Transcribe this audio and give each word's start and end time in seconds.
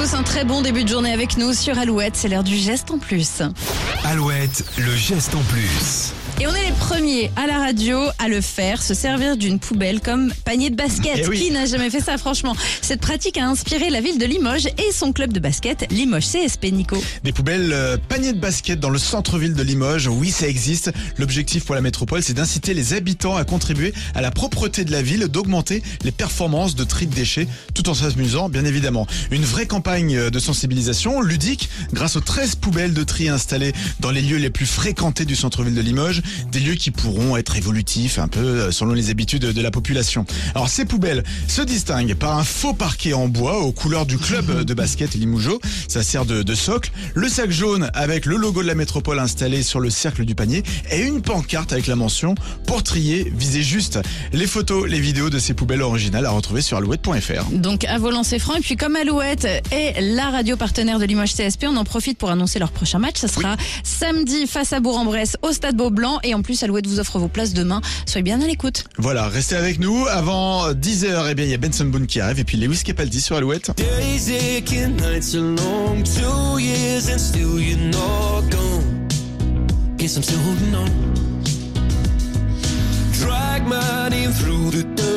tous 0.00 0.14
un 0.14 0.22
très 0.22 0.44
bon 0.44 0.62
début 0.62 0.82
de 0.84 0.88
journée 0.88 1.12
avec 1.12 1.36
nous 1.36 1.52
sur 1.52 1.78
Alouette. 1.78 2.16
C'est 2.16 2.28
l'heure 2.28 2.42
du 2.42 2.56
geste 2.56 2.90
en 2.90 2.96
plus. 2.96 3.42
Alouette, 4.10 4.64
le 4.76 4.96
geste 4.96 5.36
en 5.36 5.42
plus. 5.42 6.12
Et 6.40 6.46
on 6.46 6.54
est 6.54 6.64
les 6.64 6.72
premiers 6.72 7.30
à 7.36 7.46
la 7.46 7.58
radio 7.58 8.00
à 8.18 8.26
le 8.26 8.40
faire, 8.40 8.82
se 8.82 8.94
servir 8.94 9.36
d'une 9.36 9.58
poubelle 9.58 10.00
comme 10.00 10.32
panier 10.46 10.70
de 10.70 10.74
basket. 10.74 11.18
Eh 11.18 11.28
oui. 11.28 11.38
Qui 11.38 11.50
n'a 11.50 11.66
jamais 11.66 11.90
fait 11.90 12.00
ça, 12.00 12.16
franchement? 12.16 12.56
Cette 12.80 13.02
pratique 13.02 13.36
a 13.36 13.46
inspiré 13.46 13.90
la 13.90 14.00
ville 14.00 14.18
de 14.18 14.24
Limoges 14.24 14.66
et 14.66 14.90
son 14.90 15.12
club 15.12 15.34
de 15.34 15.38
basket, 15.38 15.86
Limoges 15.92 16.28
CSP, 16.32 16.72
Nico. 16.72 16.96
Des 17.24 17.32
poubelles 17.32 17.72
euh, 17.74 17.98
paniers 18.08 18.32
de 18.32 18.40
basket 18.40 18.80
dans 18.80 18.88
le 18.88 18.98
centre-ville 18.98 19.52
de 19.52 19.62
Limoges. 19.62 20.08
Oui, 20.08 20.30
ça 20.30 20.48
existe. 20.48 20.90
L'objectif 21.18 21.66
pour 21.66 21.74
la 21.74 21.82
métropole, 21.82 22.22
c'est 22.22 22.32
d'inciter 22.32 22.72
les 22.72 22.94
habitants 22.94 23.36
à 23.36 23.44
contribuer 23.44 23.92
à 24.14 24.22
la 24.22 24.30
propreté 24.30 24.86
de 24.86 24.92
la 24.92 25.02
ville, 25.02 25.28
d'augmenter 25.28 25.82
les 26.04 26.12
performances 26.12 26.74
de 26.74 26.84
tri 26.84 27.06
de 27.06 27.14
déchets, 27.14 27.48
tout 27.74 27.88
en 27.90 27.94
s'amusant, 27.94 28.48
bien 28.48 28.64
évidemment. 28.64 29.06
Une 29.30 29.44
vraie 29.44 29.66
campagne 29.66 30.30
de 30.30 30.38
sensibilisation 30.38 31.20
ludique 31.20 31.68
grâce 31.92 32.16
aux 32.16 32.20
13 32.20 32.54
poubelles 32.54 32.94
de 32.94 33.04
tri 33.04 33.28
installées 33.28 33.74
dans 34.00 34.10
les 34.10 34.22
lieux 34.22 34.38
les 34.38 34.50
plus 34.50 34.66
fréquentés 34.66 35.24
du 35.24 35.36
centre-ville 35.36 35.74
de 35.74 35.80
Limoges. 35.80 36.22
Des 36.50 36.60
lieux 36.60 36.74
qui 36.74 36.90
pourront 36.90 37.36
être 37.36 37.56
évolutifs 37.56 38.18
un 38.18 38.28
peu 38.28 38.40
euh, 38.40 38.70
selon 38.70 38.92
les 38.92 39.10
habitudes 39.10 39.44
de 39.44 39.62
la 39.62 39.70
population. 39.70 40.24
Alors 40.54 40.68
ces 40.68 40.84
poubelles 40.84 41.22
se 41.48 41.62
distinguent 41.62 42.14
par 42.14 42.38
un 42.38 42.44
faux 42.44 42.72
parquet 42.74 43.12
en 43.12 43.28
bois 43.28 43.60
aux 43.60 43.72
couleurs 43.72 44.06
du 44.06 44.18
club 44.18 44.64
de 44.64 44.74
basket 44.74 45.14
Limougeau. 45.14 45.60
Ça 45.88 46.02
sert 46.02 46.24
de, 46.24 46.42
de 46.42 46.54
socle. 46.54 46.90
Le 47.14 47.28
sac 47.28 47.50
jaune 47.50 47.90
avec 47.94 48.26
le 48.26 48.36
logo 48.36 48.62
de 48.62 48.66
la 48.66 48.74
métropole 48.74 49.18
installé 49.18 49.62
sur 49.62 49.80
le 49.80 49.90
cercle 49.90 50.24
du 50.24 50.34
panier 50.34 50.62
et 50.90 51.00
une 51.00 51.22
pancarte 51.22 51.72
avec 51.72 51.86
la 51.86 51.96
mention 51.96 52.34
pour 52.66 52.82
trier, 52.82 53.30
visez 53.36 53.62
juste. 53.62 53.98
Les 54.32 54.46
photos, 54.46 54.88
les 54.88 55.00
vidéos 55.00 55.30
de 55.30 55.38
ces 55.38 55.54
poubelles 55.54 55.82
originales 55.82 56.26
à 56.26 56.30
retrouver 56.30 56.62
sur 56.62 56.76
alouette.fr. 56.76 57.50
Donc 57.52 57.84
à 57.84 57.98
volant 57.98 58.22
c'est 58.22 58.38
franc. 58.38 58.54
Et 58.54 58.60
puis 58.60 58.76
comme 58.76 58.96
Alouette 58.96 59.46
est 59.70 60.00
la 60.00 60.30
radio 60.30 60.56
partenaire 60.56 60.98
de 60.98 61.04
Limoges 61.04 61.34
CSP, 61.34 61.64
on 61.68 61.76
en 61.76 61.84
profite 61.84 62.18
pour 62.18 62.30
annoncer 62.30 62.58
leur 62.58 62.72
prochain 62.72 62.98
match. 62.98 63.16
Ça 63.16 63.28
sera 63.28 63.56
samedi 63.90 64.46
face 64.46 64.72
à 64.72 64.80
Bourg-en-Bresse 64.80 65.36
au 65.42 65.52
Stade 65.52 65.76
Beaublanc. 65.76 66.20
Et 66.22 66.34
en 66.34 66.42
plus, 66.42 66.62
Alouette 66.62 66.86
vous 66.86 67.00
offre 67.00 67.18
vos 67.18 67.28
places 67.28 67.52
demain. 67.52 67.80
Soyez 68.06 68.22
bien 68.22 68.40
à 68.40 68.46
l'écoute. 68.46 68.84
Voilà, 68.98 69.28
restez 69.28 69.56
avec 69.56 69.78
nous. 69.80 70.06
Avant 70.08 70.72
10h, 70.72 71.26
eh 71.30 71.34
bien, 71.34 71.44
il 71.44 71.50
y 71.50 71.54
a 71.54 71.58
Benson 71.58 71.86
Boone 71.86 72.06
qui 72.06 72.20
arrive 72.20 72.40
et 72.40 72.44
puis 72.44 72.56
Lewis 72.56 72.82
Capaldi 72.84 73.20
sur 73.20 73.36
Alouette. 73.36 73.72
Guess 80.00 80.16
I'm 80.16 80.22
still 80.22 80.38
holding 80.38 80.74
on. 80.74 80.88
Drag 83.20 83.66
my 83.66 84.08
name 84.08 84.32
through 84.32 84.70
the 84.70 84.82
dirt. 84.96 85.10